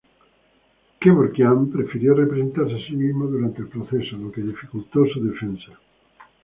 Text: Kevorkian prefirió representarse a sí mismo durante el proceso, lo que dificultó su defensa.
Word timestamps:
Kevorkian 0.99 1.69
prefirió 1.71 2.15
representarse 2.15 2.73
a 2.73 2.87
sí 2.87 2.95
mismo 2.95 3.27
durante 3.27 3.59
el 3.61 3.67
proceso, 3.67 4.17
lo 4.17 4.31
que 4.31 4.41
dificultó 4.41 5.05
su 5.05 5.23
defensa. 5.23 5.77